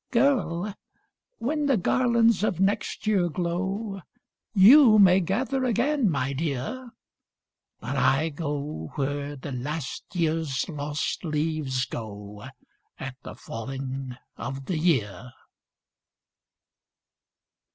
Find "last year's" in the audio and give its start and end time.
9.51-10.67